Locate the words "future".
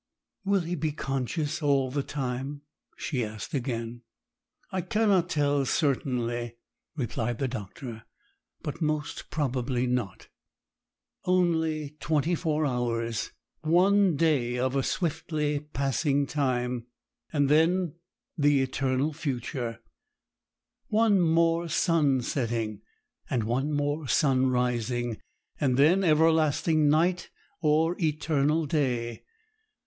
19.13-19.81